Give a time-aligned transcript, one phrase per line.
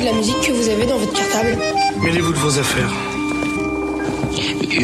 [0.00, 1.58] de la musique que vous avez dans votre cartable
[2.00, 2.90] Mêlez-vous de vos affaires.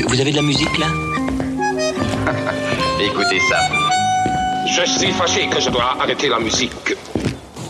[0.09, 0.87] Vous avez de la musique là
[3.01, 3.57] Écoutez ça.
[4.77, 6.73] Je suis fâché que je dois arrêter la musique.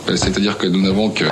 [0.09, 1.23] Euh, C'est-à-dire que nous n'avons que...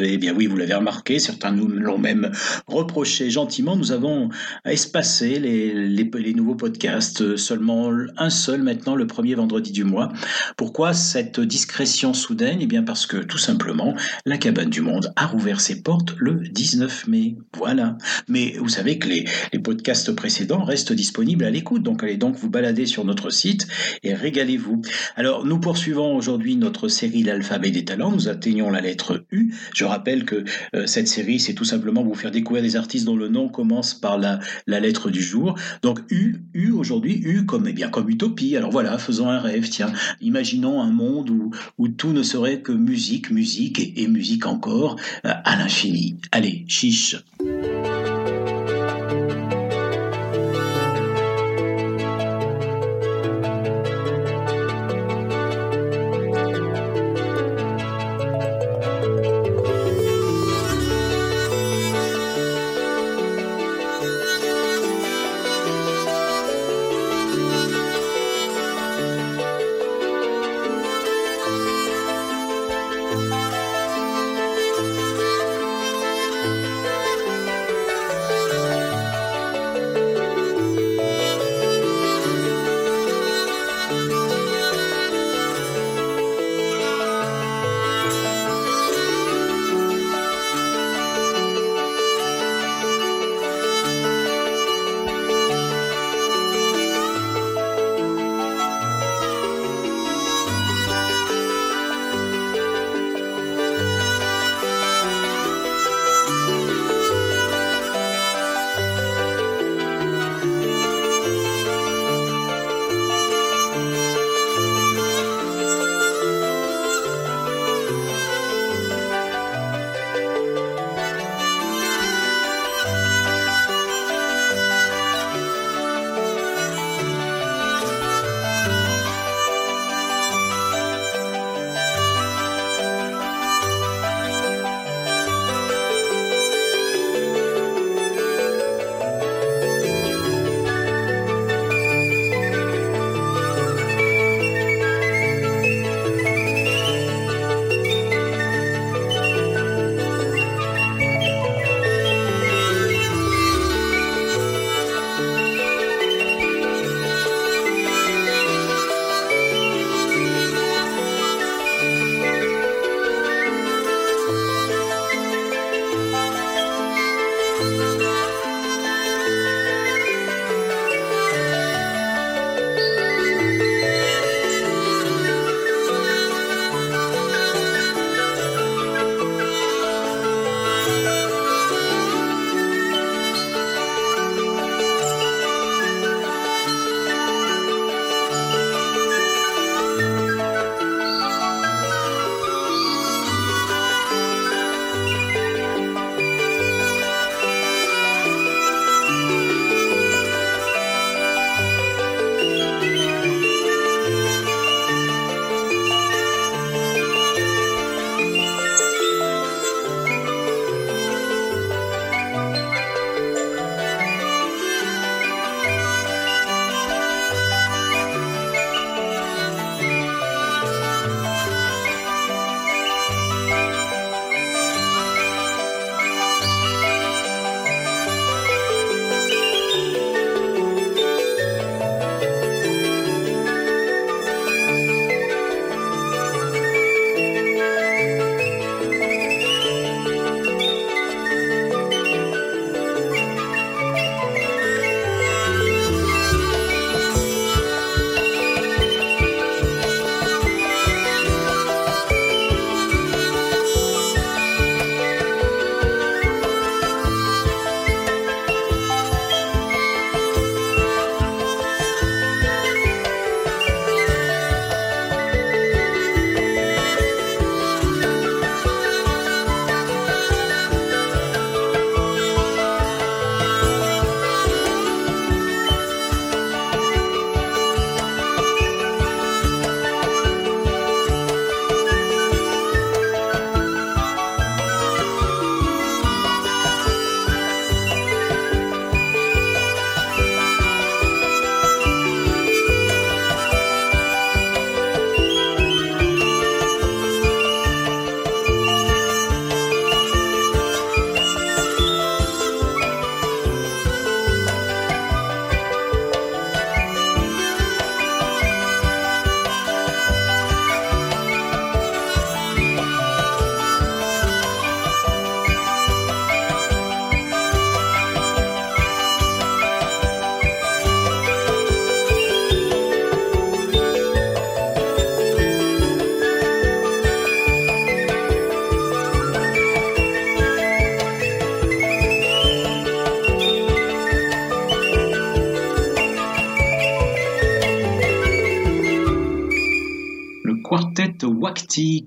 [0.00, 2.30] Eh bien oui, vous l'avez remarqué, certains nous l'ont même
[2.76, 3.76] reproché gentiment.
[3.76, 4.28] Nous avons
[4.64, 10.12] espacé les, nouveaux podcasts, seulement un seul maintenant, le premier vendredi du mois.
[10.56, 12.58] Pourquoi cette discrétion soudaine?
[12.60, 13.94] Eh bien parce que tout simplement,
[14.26, 17.36] la cabane du monde a rouvert ses portes le 19 mai.
[17.56, 17.96] Voilà.
[18.28, 22.36] Mais vous savez que les, les podcasts précédents restent disponibles à l'écoute, donc allez donc
[22.36, 23.66] vous balader sur notre site
[24.02, 24.82] et régalez-vous.
[25.16, 28.12] Alors nous poursuivons aujourd'hui notre série L'alphabet des talents.
[28.12, 29.54] Nous atteignons la lettre U.
[29.74, 33.16] Je rappelle que euh, cette série, c'est tout simplement vous faire découvrir des artistes dont
[33.16, 35.56] le nom commence par la, lettre du jour.
[35.82, 38.56] Donc U, U aujourd'hui, U comme eh bien comme utopie.
[38.56, 39.68] Alors voilà, faisons un rêve.
[39.68, 44.46] Tiens, imaginons un monde où, où tout ne serait que musique, musique et, et musique
[44.46, 46.16] encore euh, à l'infini.
[46.32, 47.16] Allez, chiche.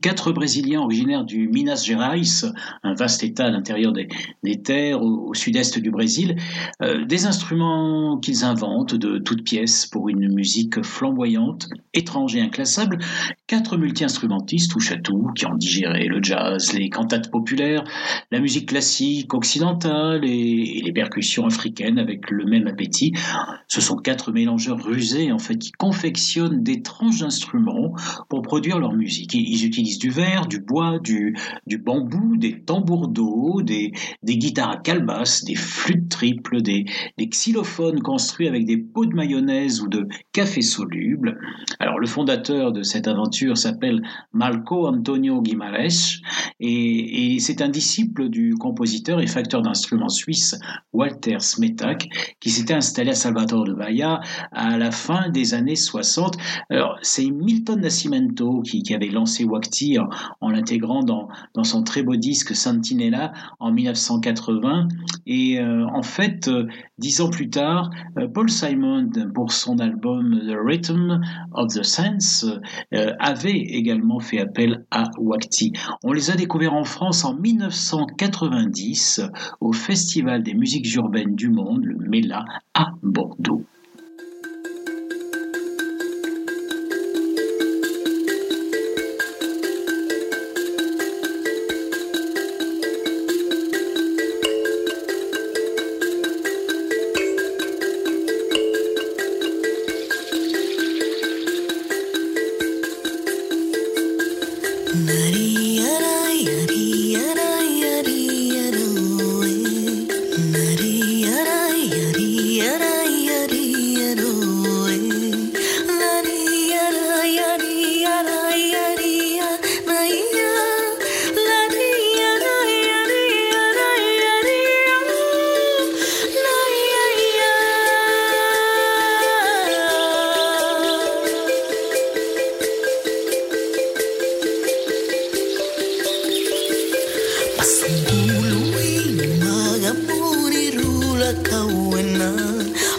[0.02, 2.22] Quatre Brésiliens originaires du Minas Gerais,
[2.84, 6.38] un vaste état à l'intérieur des, terres au, sud-est du Brésil,
[6.82, 13.00] euh, des instruments qu'ils inventent de toutes pièces pour une musique flamboyante, étrange et inclassable,
[13.48, 17.84] quatre multi-instrumentistes touche à tout qui ont digéré le jazz, les cantates populaires,
[18.32, 23.14] la musique classique occidentale et, les percussions africaines avec le même appétit.
[23.68, 27.94] Ce sont quatre mélangeurs rusés en fait qui confectionnent d'étranges instruments
[28.30, 29.34] pour produire leur musique.
[29.34, 31.36] Ils utilisent du verre, du bois, du,
[31.84, 33.92] bambou, des tambours d'eau, des,
[34.24, 36.86] guitares à calebasse, des flûtes triples, des
[37.20, 41.38] xylophones construits avec des pots de mayonnaise ou de café soluble.
[41.82, 44.02] Alors le fondateur de cette aventure s'appelle
[44.34, 46.20] Malco Antonio Guimarães
[46.60, 50.60] et, c'est un disciple du compositeur et facteur d'instruments suisse
[50.92, 52.10] Walter Smetak
[52.42, 54.20] qui s'était installé à Salvador de Bahia
[54.52, 56.36] à la fin des années 60.
[56.70, 59.98] Alors c'est Milton Nascimento qui, avait lancé Wakti
[60.42, 64.90] en, l'intégrant dans, dans, son très beau disque Sentinella en 1980.
[65.28, 66.68] Et euh, en fait, euh,
[66.98, 71.22] dix ans plus tard, euh, Paul Simon, pour son album The Rhythm
[71.54, 72.46] of the Sense,
[72.92, 75.74] avait également fait appel à Wakti.
[76.04, 79.22] On les a découverts en France en 1990
[79.62, 83.64] au Festival des musiques urbaines du monde, le MELA, à Bordeaux.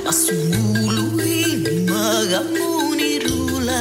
[0.04, 3.80] masungului mă gamuni rula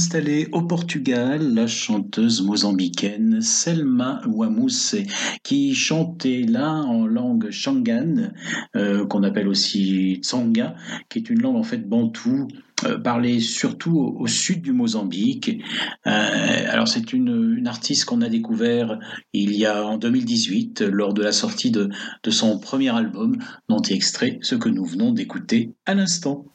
[0.00, 4.96] Installée au Portugal, la chanteuse mozambicaine Selma Wamousse,
[5.42, 8.32] qui chantait là en langue shangan,
[8.76, 10.74] euh, qu'on appelle aussi tsanga,
[11.10, 12.48] qui est une langue en fait bantoue,
[12.86, 15.60] euh, parlée surtout au, sud du Mozambique.
[16.06, 18.98] Euh, alors c'est une, une, artiste qu'on a découvert
[19.34, 21.90] il y a en 2018 lors de la sortie de,
[22.22, 23.36] de son premier album,
[23.68, 26.46] dont est extrait ce que nous venons d'écouter à l'instant.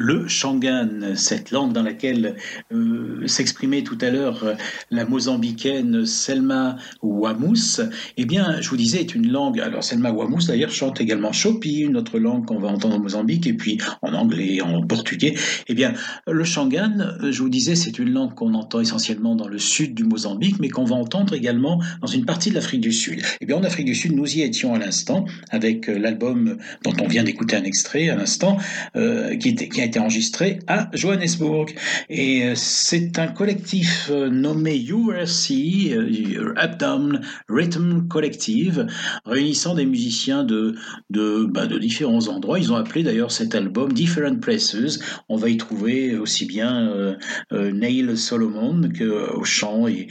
[0.00, 2.36] Le Shangan, cette langue dans laquelle
[2.72, 4.54] euh, s'exprimait tout à l'heure euh,
[4.90, 7.82] la mozambicaine Selma Wamous,
[8.16, 9.60] eh bien, je vous disais, est une langue.
[9.60, 13.46] Alors, Selma Wamous, d'ailleurs, chante également Chopi, une autre langue qu'on va entendre au Mozambique,
[13.46, 15.34] et puis en anglais, en portugais.
[15.68, 15.92] Eh bien,
[16.26, 20.04] le Shangan, je vous disais, c'est une langue qu'on entend essentiellement dans le sud du
[20.04, 23.20] Mozambique, mais qu'on va entendre également dans une partie de l'Afrique du Sud.
[23.42, 26.94] Eh bien, en Afrique du Sud, nous y étions à l'instant, avec euh, l'album dont
[27.02, 28.56] on vient d'écouter un extrait à l'instant,
[28.94, 31.66] qui, était, été enregistré à Johannesburg.
[32.08, 35.50] Et euh, c'est un collectif euh, nommé URC,
[35.90, 38.86] euh, Up Down Rhythm Collective,
[39.24, 40.76] réunissant des musiciens de,
[41.10, 42.60] bah, de différents endroits.
[42.60, 45.00] Ils ont appelé d'ailleurs cet album Different Places.
[45.28, 47.16] On va y trouver aussi bien
[47.50, 50.06] Neil Solomon que au chant et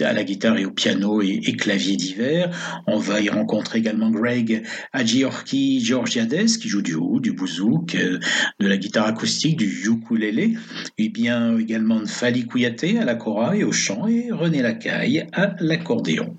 [0.00, 2.50] à la guitare et au piano et, et clavier divers.
[2.86, 8.66] On va y rencontrer également Greg Agiorki Georgiades qui joue du oud, du bouzouk, de
[8.66, 10.56] la guitare acoustique, du ukulélé,
[10.98, 15.54] et bien également Fali Kouyaté à la cora et au chant et René Lacaille à
[15.60, 16.34] l'accordéon.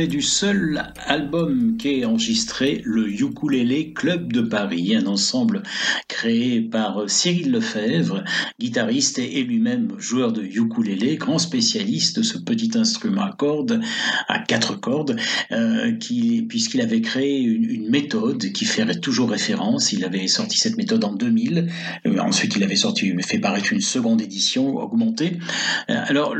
[0.00, 5.62] Du seul album qui est enregistré, le Ukulele Club de Paris, un ensemble
[6.22, 8.22] créé par Cyril Lefebvre,
[8.60, 13.80] guitariste et lui-même joueur de ukulélé, grand spécialiste de ce petit instrument à cordes,
[14.28, 15.16] à quatre cordes,
[15.50, 19.92] euh, qui, puisqu'il avait créé une, méthode qui ferait toujours référence.
[19.92, 21.68] Il avait sorti cette méthode en 2000.
[22.06, 25.38] Euh, ensuite, il avait sorti, fait paraître une seconde édition augmentée.
[25.90, 26.36] Euh, alors,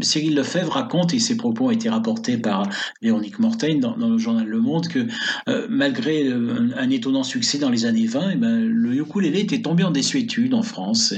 [0.00, 2.66] Cyril Lefebvre raconte, et ses propos ont été rapportés par
[3.02, 5.06] Véronique Mortagne dans, le journal Le Monde que
[5.48, 9.40] euh, malgré euh, un étonnant succès dans les années 20, et eh ben, le ukulélé
[9.40, 11.14] était tombé en désuétude en France,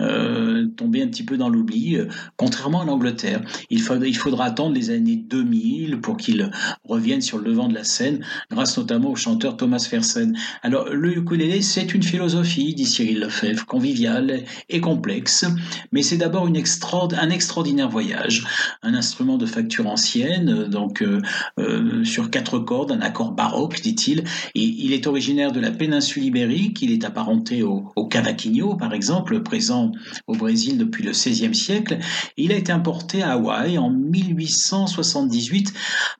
[0.00, 1.98] euh, tombé un petit peu dans l'oubli,
[2.36, 3.42] contrairement à l'Angleterre.
[3.70, 6.50] Il, il faudra attendre les années 2000 pour qu'il
[6.84, 10.36] revienne sur le devant de la scène, grâce notamment au chanteur Thomas Fersen.
[10.62, 15.44] Alors le ukulélé, c'est une philosophie, dit Cyril Lefebvre, conviviale et complexe,
[15.92, 18.44] mais c'est d'abord un extraordinaire voyage,
[18.82, 21.20] un instrument de facture ancienne, euh, donc euh,
[21.58, 24.24] euh, sur quatre cordes, un accord baroque, dit-il.
[24.54, 28.92] Et il est originaire de la péninsule ibérique, il est apparenté au, au cavaquinho, par
[28.92, 29.92] exemple, présent
[30.26, 31.98] au Brésil depuis le XVIe siècle.
[32.36, 35.72] Il a été importé à Hawaï en 1878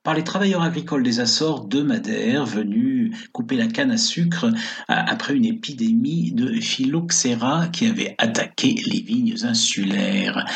[0.02, 4.50] par les travailleurs agricoles des Açores de Madère venus couper la canne à sucre
[4.88, 10.46] après une épidémie de phylloxéra qui avait attaqué les vignes insulaires.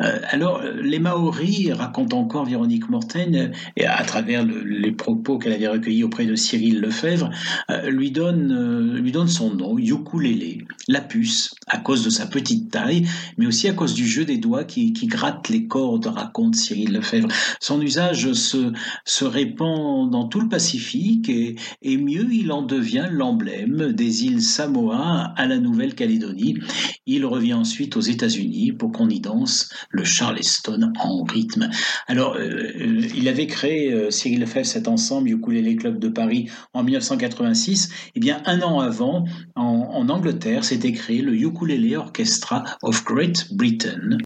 [0.00, 6.04] Alors, les Maoris, racontent encore Véronique Mortel, et à travers les propos qu'elle avait recueillis
[6.04, 7.30] auprès de Cyril Lefebvre,
[7.70, 12.26] euh, lui, donne, euh, lui donne son nom, Ukulele, la puce, à cause de sa
[12.26, 13.06] petite taille,
[13.38, 16.92] mais aussi à cause du jeu des doigts qui, qui gratte les cordes, raconte Cyril
[16.92, 17.28] Lefebvre.
[17.60, 24.24] Son usage se, répand dans tout le Pacifique et, mieux il en devient l'emblème des
[24.24, 26.58] îles Samoa à la Nouvelle-Calédonie.
[27.06, 31.70] Il revient ensuite aux États-Unis pour qu'on y danse le Charleston en rythme.
[32.06, 36.82] Alors, euh, il avait créé, euh, Cyril Lefebvre, cet ensemble Ukulele Club de Paris en
[36.82, 37.86] 1986.
[37.86, 43.04] Et eh bien, un an avant, en, en Angleterre, s'était créé le Ukulele Orchestra of
[43.04, 44.18] Great Britain.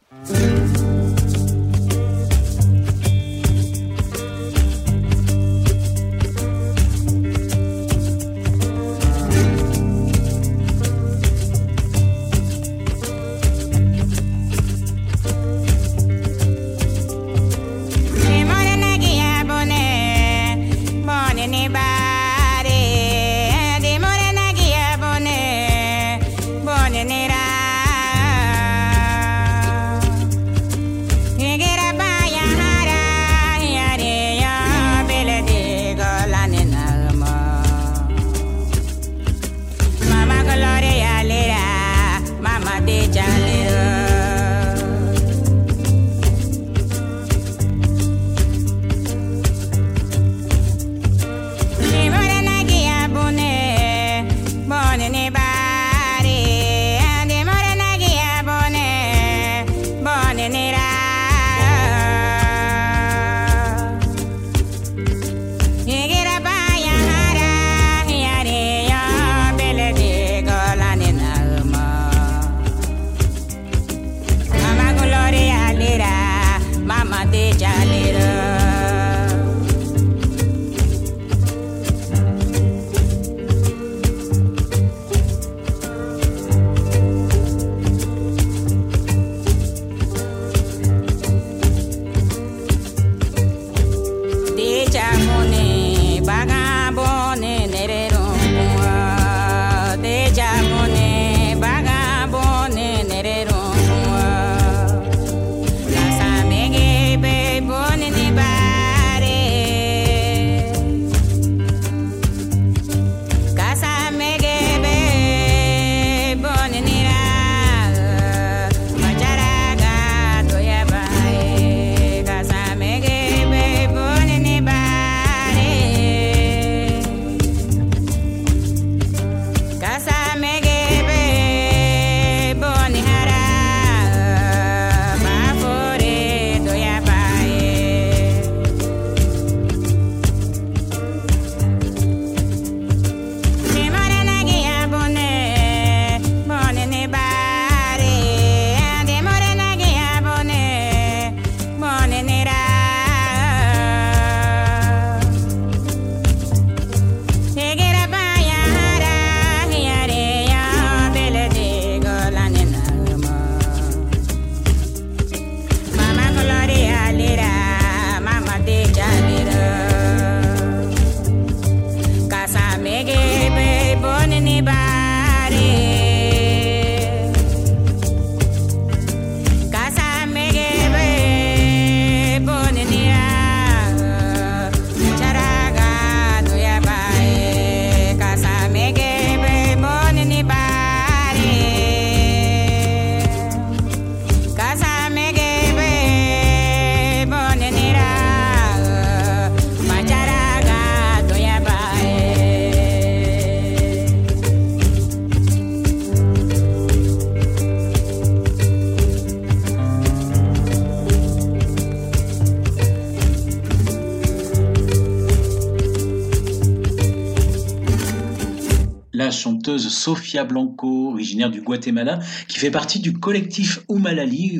[219.32, 224.58] sont Sofia Blanco, originaire du Guatemala, qui fait partie du collectif Umalali,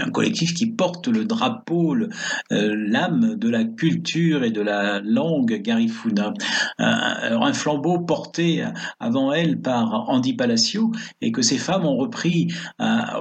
[0.00, 1.94] un collectif qui porte le drapeau,
[2.50, 6.34] l'âme de la culture et de la langue garifuna.
[6.78, 8.64] Alors un flambeau porté
[8.98, 10.90] avant elle par Andy Palacio
[11.20, 12.48] et que ces femmes ont repris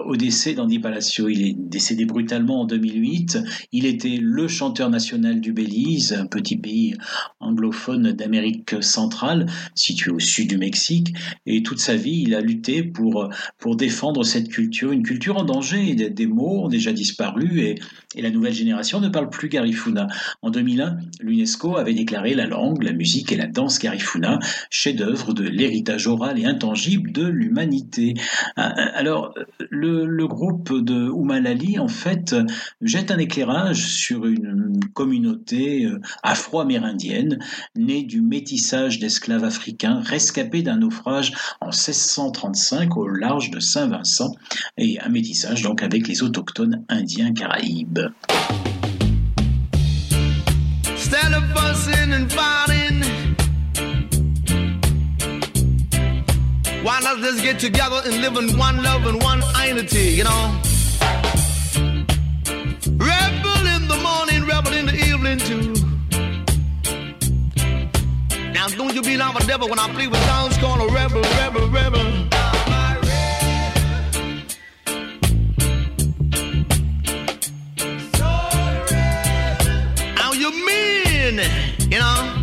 [0.06, 1.30] au décès d'Andy Palacio.
[1.30, 3.40] Il est décédé brutalement en 2008.
[3.72, 6.96] Il était le chanteur national du Belize, un petit pays
[7.40, 11.14] anglophone d'Amérique centrale, situé au sud du Mexique.
[11.46, 15.44] Et toute sa vie, il a lutté pour, pour défendre cette culture, une culture en
[15.44, 15.96] danger.
[15.96, 17.76] Des, mots ont déjà disparu et,
[18.16, 20.08] et la nouvelle génération ne parle plus Garifuna.
[20.42, 25.44] En 2001, l'UNESCO avait déclaré la langue, la musique et la danse Garifuna chef-d'œuvre de
[25.44, 28.14] l'héritage oral et intangible de l'humanité.
[28.56, 29.34] Alors,
[29.70, 32.36] le, le, groupe de Oumalali, en fait,
[32.82, 37.40] jette un éclairage sur une communauté euh, afro-amérindienne
[37.76, 41.17] née du métissage d'esclaves africains rescapés d'un naufrage
[41.62, 44.32] en 1635 au large de Saint-Vincent
[44.78, 48.10] et un métissage donc avec les autochtones indiens caraïbes.
[56.88, 60.62] Why not just get together and live in one love and one unity, you know?
[62.96, 65.67] Rebel in the morning, rebel in the evening too.
[68.68, 71.70] Now don't you be a devil when I play with sounds called a rebel, rebel,
[71.70, 72.28] rebel.
[80.34, 81.42] You mean,
[81.90, 82.37] you know?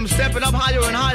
[0.00, 1.09] From stepping up higher and higher.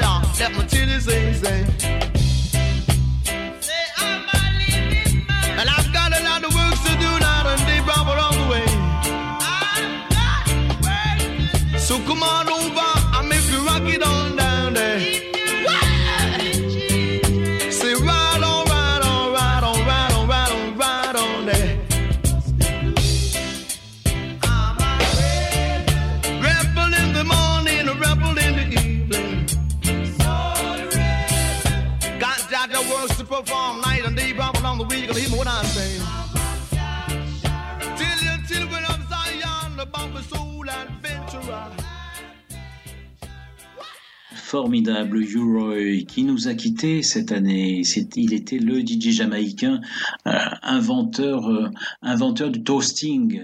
[46.15, 47.81] Qui nous a quittés cette année.
[48.15, 49.81] Il était le DJ jamaïcain,
[50.25, 50.31] euh,
[50.63, 51.69] euh,
[52.01, 53.41] inventeur du toasting,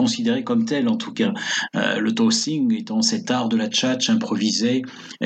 [0.00, 1.34] considéré comme tel en tout cas.
[1.74, 4.82] le toasting étant cet art de la tchatch improvisé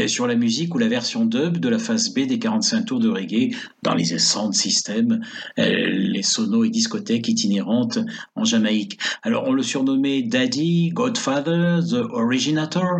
[0.09, 3.09] sur la musique ou la version dub de la phase B des 45 tours de
[3.09, 3.55] reggae
[3.85, 5.21] dans les sound systems,
[5.57, 8.01] les sonos et discothèques itinérantes
[8.35, 8.99] en Jamaïque.
[9.23, 12.99] Alors on le surnommait Daddy, Godfather, The Originator.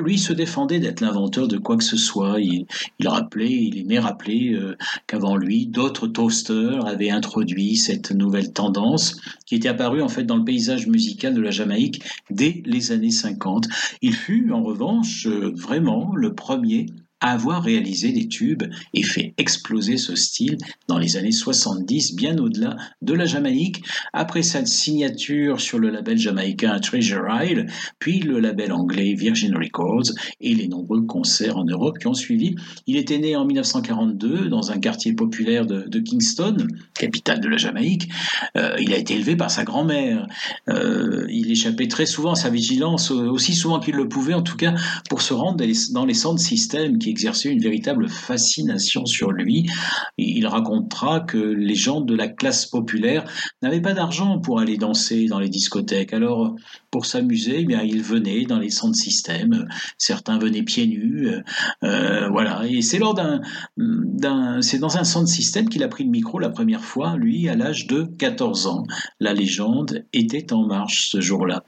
[0.00, 2.40] lui se défendait d'être l'inventeur de quoi que ce soit.
[2.40, 2.66] Il
[3.06, 4.58] rappelait, il aimait rappeler
[5.06, 10.36] qu'avant lui, d'autres toasters avaient introduit cette nouvelle tendance qui était apparue en fait dans
[10.36, 13.66] le paysage musical de la Jamaïque dès les années 50.
[14.02, 16.86] Il fut en revanche euh, vraiment le premier
[17.30, 20.58] avoir réalisé des tubes et fait exploser ce style
[20.88, 26.18] dans les années 70, bien au-delà de la Jamaïque, après sa signature sur le label
[26.18, 27.66] jamaïcain Treasure Isle,
[27.98, 32.56] puis le label anglais Virgin Records et les nombreux concerts en Europe qui ont suivi.
[32.86, 36.56] Il était né en 1942 dans un quartier populaire de, Kingston,
[36.94, 38.08] capitale de la Jamaïque.
[38.56, 40.26] Euh, il a été élevé par sa grand-mère.
[40.68, 44.56] Euh, il échappait très souvent à sa vigilance, aussi souvent qu'il le pouvait en tout
[44.56, 44.74] cas,
[45.08, 49.70] pour se rendre dans les, centres systèmes qui exerçait une véritable fascination sur lui.
[50.18, 53.24] Il racontera que les gens de la classe populaire
[53.62, 56.12] n'avaient pas d'argent pour aller danser dans les discothèques.
[56.12, 56.56] Alors,
[56.90, 59.68] pour s'amuser, eh bien, ils venaient dans les centres systèmes.
[59.96, 61.28] Certains venaient pieds nus.
[61.84, 62.66] Euh, voilà.
[62.66, 63.40] Et c'est lors d'un,
[63.76, 67.48] d'un, c'est dans un centre système qu'il a pris le micro la première fois, lui,
[67.48, 68.84] à l'âge de 14 ans.
[69.20, 71.62] La légende était en marche ce jour-là.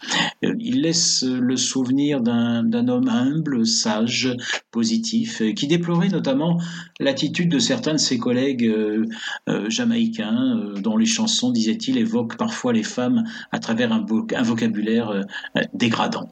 [0.45, 4.35] Euh, il laisse le souvenir d'un, d'un homme humble, sage,
[4.71, 6.61] positif, euh, qui déplorait notamment
[7.01, 9.07] l'attitude de certains de ses collègues euh,
[9.49, 15.25] euh, jamaïcains, dont les chansons, disait-il, évoquent parfois les femmes à travers un vocabulaire
[15.73, 16.29] dégradant.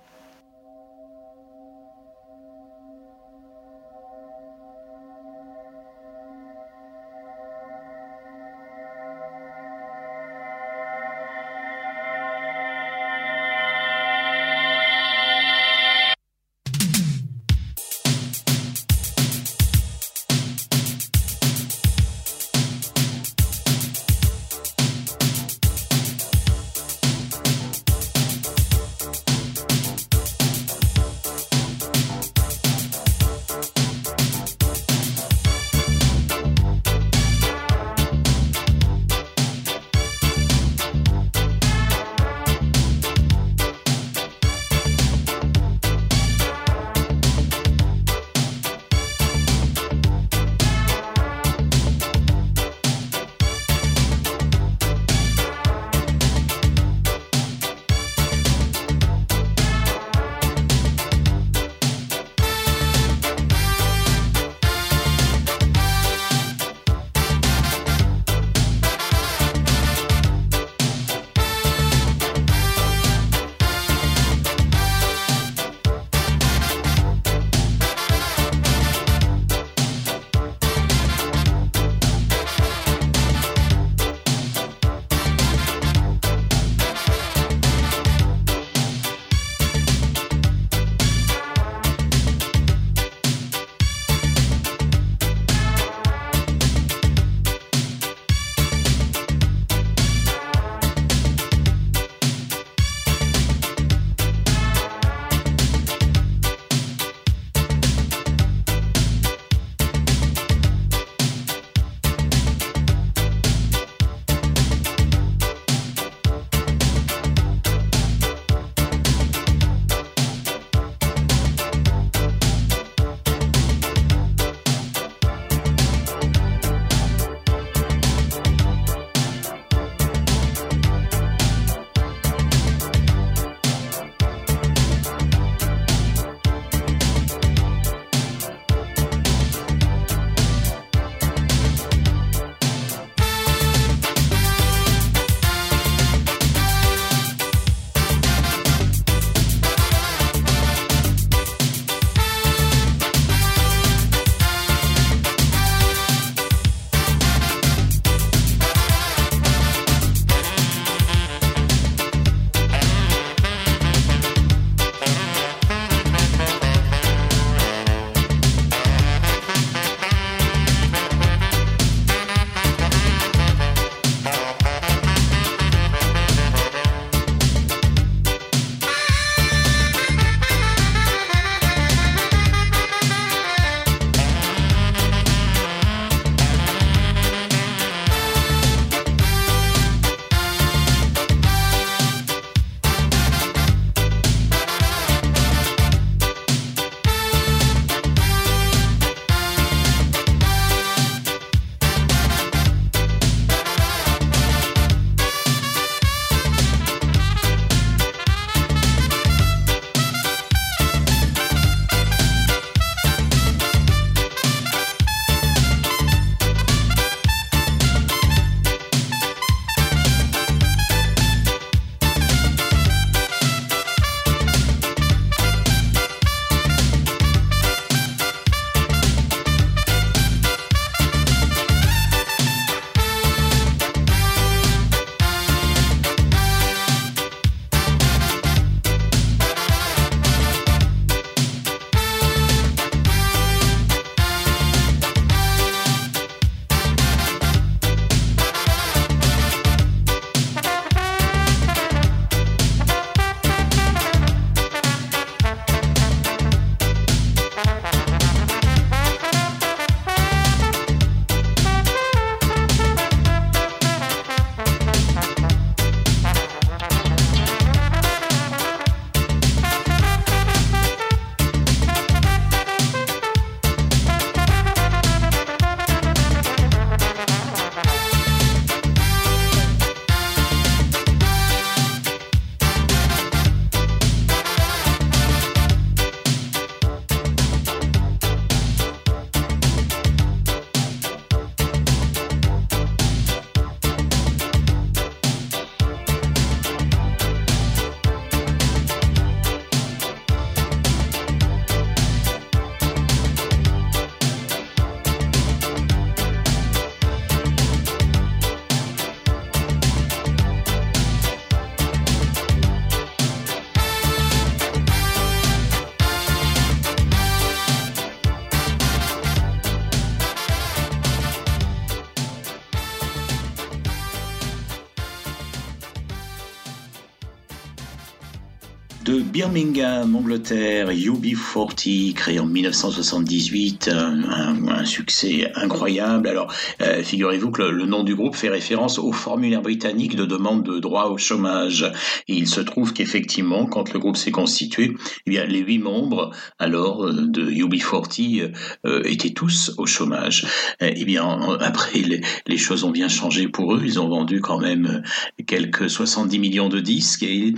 [329.35, 336.29] Birmingham, Angleterre, UB40, créé en 1978, un, un succès incroyable.
[336.29, 336.55] Alors,
[336.95, 340.79] euh, figurez-vous que le, nom du groupe fait référence au formulaire britannique de demande de
[340.79, 341.91] droit au chômage.
[342.29, 346.31] Et il se trouve qu'effectivement, quand le groupe s'est constitué, eh bien, les huit membres
[346.59, 348.53] alors euh, de UB40
[348.87, 350.47] euh, étaient tous au chômage.
[350.81, 351.25] Eh bien,
[351.61, 352.01] après,
[352.47, 353.83] les, choses ont bien changé pour eux.
[353.85, 355.03] Ils ont vendu quand même
[355.47, 357.55] quelques 70 millions de disques et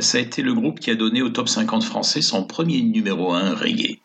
[0.00, 3.32] ça a été le groupe qui a donné au top 50 français son premier numéro
[3.32, 4.00] 1 reggae.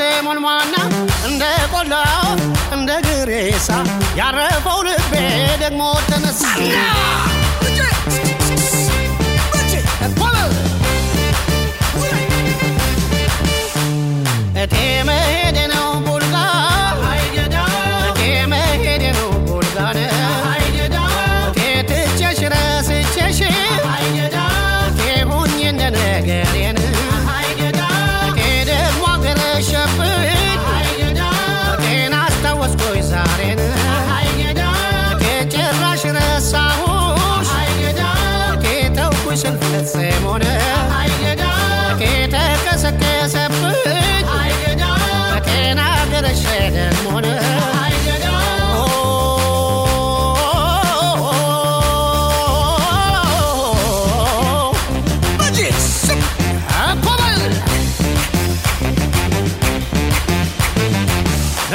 [0.00, 0.74] ነሸሞን ዋና
[1.28, 1.42] እንደ
[1.72, 2.28] ቆላው
[2.76, 3.68] እንደ ግሬሳ
[4.20, 5.12] ያረፈው ልቤ
[5.62, 6.72] ደግሞ ተነሳና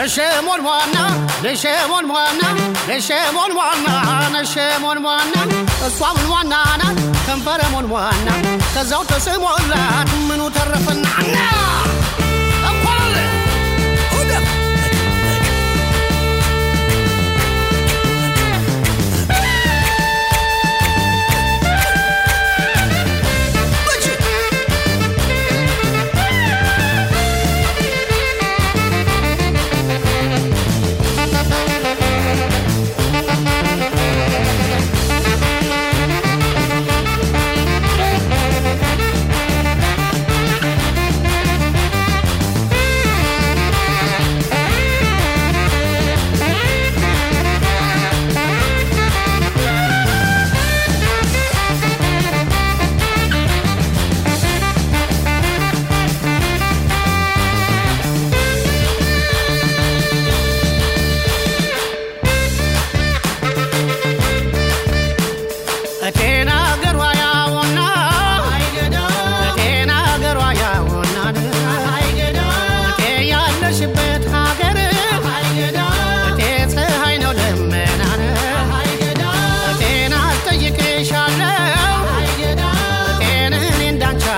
[0.05, 0.97] ነሸሞን ዋና
[1.43, 2.41] ነሸሞን ዋና
[2.89, 3.87] ነሸሞን ዋና
[4.35, 5.33] ነሸሞን ዋና።
[5.87, 6.97] እሷ ምን ዋና ናት?
[7.25, 8.27] ከንፈረ ሞን ዋና
[8.75, 11.05] ከዛው ተስሞላት ምኑ ተረፈና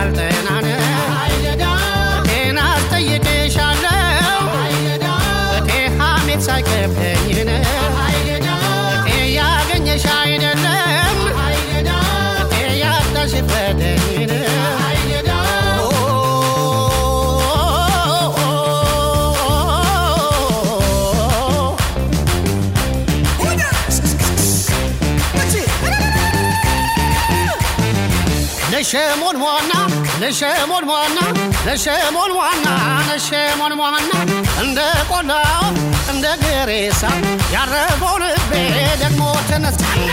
[0.10, 0.66] ጤናን
[2.30, 4.42] ጤና አስጠይቅሻለው
[5.58, 7.26] እቴ ሐሜት ሳይከብደኝ
[9.38, 11.18] ያገኘሽ አይደለም
[12.40, 13.82] እቴ
[30.22, 31.20] ነሸሞን ሟና
[31.68, 32.68] ነሸሞን ሟና
[33.10, 34.12] ነሸሞን ሟና
[34.64, 34.80] እንደ
[35.12, 35.66] ቆላው
[36.14, 37.02] እንደ ገሬሳ
[37.56, 38.52] ያረገው ልቤ
[39.04, 40.10] ደግሞ ተነሳና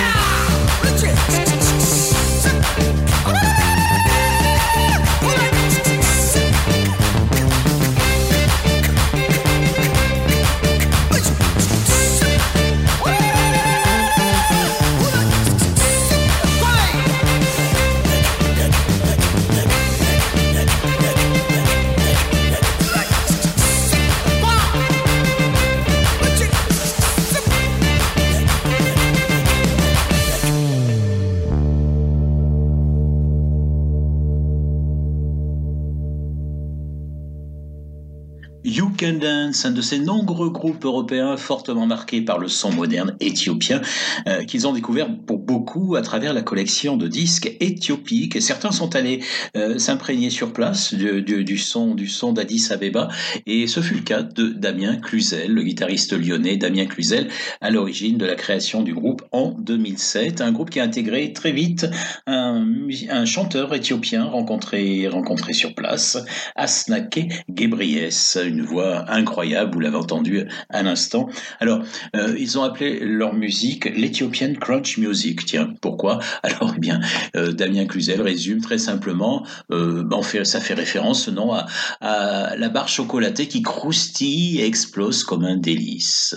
[39.04, 43.16] You Can Dance, un de ces nombreux groupes européens fortement marqués par le son moderne
[43.20, 43.82] éthiopien,
[44.26, 48.40] euh, qu'ils ont découvert pour beaucoup à travers la collection de disques éthiopiques.
[48.40, 49.20] Certains sont allés
[49.56, 53.08] euh, s'imprégner sur place du, du, son du son d'Addis Abeba.
[53.46, 57.28] Et ce fut le cas de Damien Cluzel, le guitariste lyonnais Damien Cluzel,
[57.60, 60.40] à l'origine de la création du groupe en 2007.
[60.40, 61.86] Un groupe qui a intégré très vite
[62.26, 62.66] un,
[63.10, 66.18] un chanteur éthiopien rencontré, rencontré sur place,
[66.56, 71.28] Asnake Gebriyes, une voix incroyable, vous l'avez entendu à l'instant.
[71.60, 71.82] Alors,
[72.16, 75.44] euh, ils ont appelé leur musique l'Ethiopian Crunch Music.
[75.44, 76.18] Tiens, pourquoi?
[76.42, 77.00] Alors, eh bien,
[77.36, 81.66] euh, Damien Cluzel résume très simplement, euh, ben, ça fait référence, non, à,
[82.00, 86.34] à la barre chocolatée qui croustille et explose comme un délice.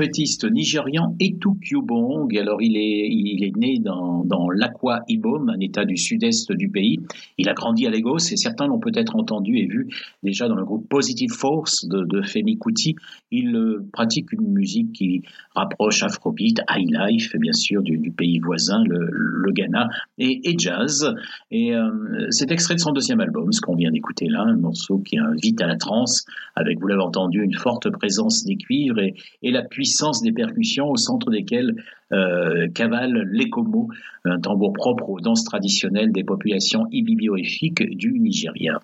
[0.00, 2.36] Trompettiste nigérian Etu Kyubong.
[2.38, 4.48] Alors, il est, il est né dans, dans
[5.08, 7.00] Ibom, un état du sud-est du pays.
[7.38, 9.88] Il a grandi à Lagos et certains l'ont peut-être entendu et vu
[10.22, 12.96] déjà dans le groupe Positive Force de, Femi Kuti.
[13.30, 15.22] Il euh, pratique une musique qui
[15.54, 21.14] rapproche Afrobeat, High Life, bien sûr, du, pays voisin, le, Ghana, et, jazz.
[21.50, 24.98] Et euh, c'est extrait de son deuxième album, ce qu'on vient d'écouter là, un morceau
[24.98, 26.24] qui invite à la transe,
[26.54, 30.88] avec, vous l'avez entendu, une forte présence des cuivres et, et la puissance des percussions
[30.88, 31.74] au centre desquelles
[32.12, 33.88] euh, cavale lekomo,
[34.24, 38.80] un tambour propre aux danses traditionnelles des populations ibibioéfiques du Nigeria.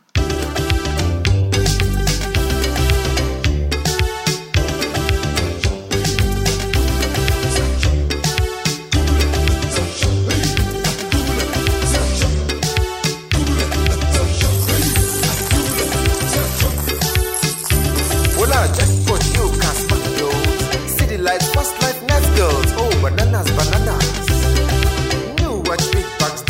[23.03, 24.28] bananas, bananas.
[25.38, 26.45] new watch big bucks.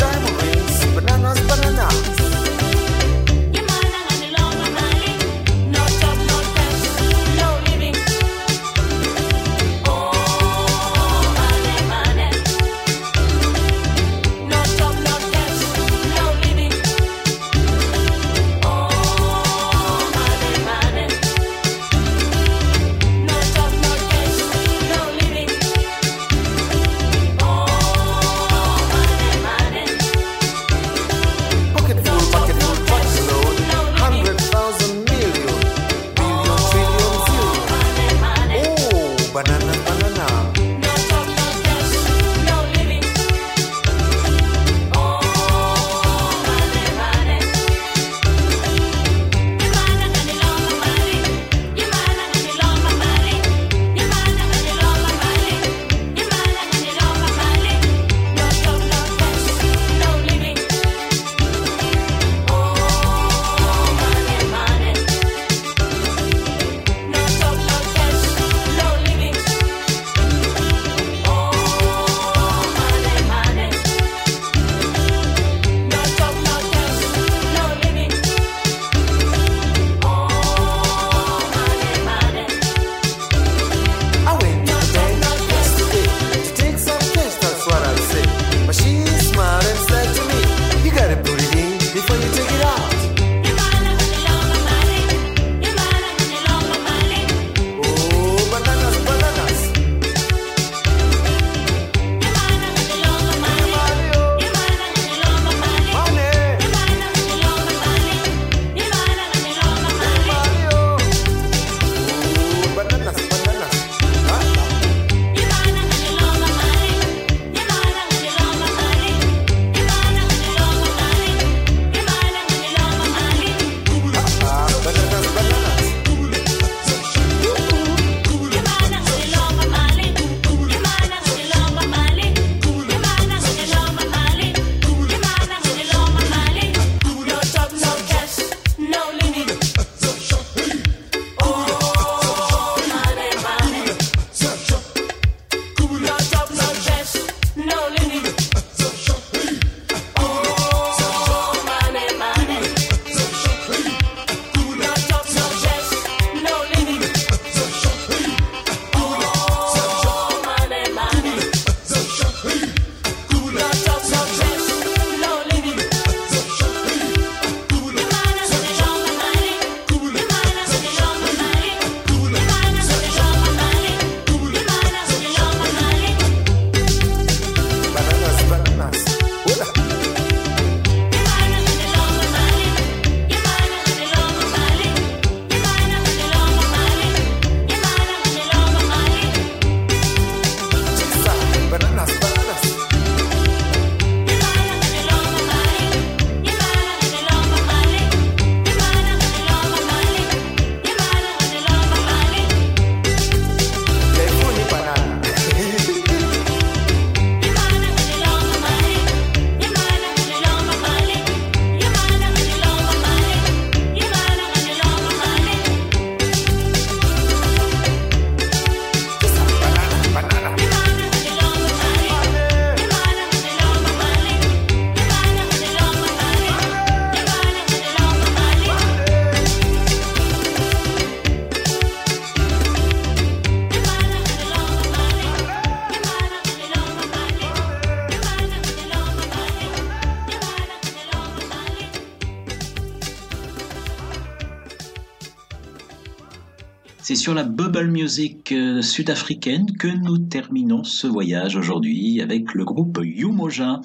[247.27, 253.01] Sur la bubble music euh, sud-africaine que nous terminons ce voyage aujourd'hui avec le groupe
[253.03, 253.81] Yumoja.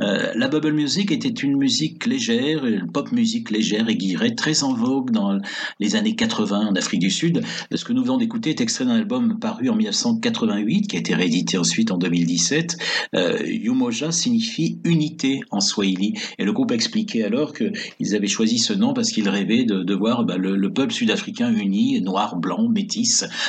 [0.00, 4.64] Euh, la bubble music était une musique légère, une pop musique légère et guillerette, très
[4.64, 5.38] en vogue dans
[5.78, 7.42] les années 80 en Afrique du Sud.
[7.70, 11.14] Ce que nous venons d'écouter est extrait d'un album paru en 1988 qui a été
[11.14, 12.78] réédité ensuite en 2017.
[13.14, 18.72] Euh, Yumoja signifie unité en Swahili et le groupe expliquait alors qu'ils avaient choisi ce
[18.72, 22.70] nom parce qu'ils rêvaient de, voir bah, le, le peuple sud-africain uni, noir, blanc,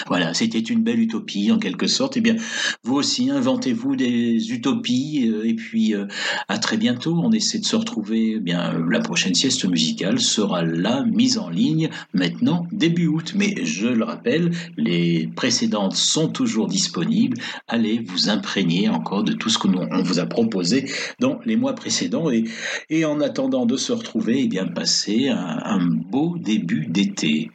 [0.07, 2.17] Voilà, c'était une belle utopie en quelque sorte.
[2.17, 2.35] Eh bien,
[2.83, 6.05] vous aussi, inventez-vous des utopies euh, et puis euh,
[6.47, 7.19] à très bientôt.
[7.23, 8.33] On essaie de se retrouver.
[8.38, 13.33] Eh bien, la prochaine sieste musicale sera là, mise en ligne maintenant début août.
[13.35, 17.38] Mais je le rappelle, les précédentes sont toujours disponibles.
[17.67, 21.75] Allez vous imprégner encore de tout ce que on vous a proposé dans les mois
[21.75, 22.45] précédents et,
[22.89, 27.51] et en attendant de se retrouver, eh bien, passez un beau début d'été.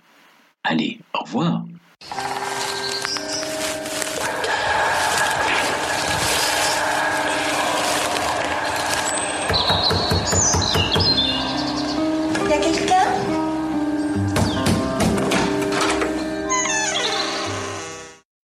[0.64, 1.64] Allez, au revoir.
[2.10, 2.61] you.